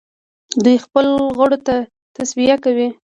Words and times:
دوی 0.63 0.75
خپلو 0.85 1.15
غړو 1.37 1.57
ته 1.67 1.75
توصیه 2.15 2.55
کوي. 2.63 2.87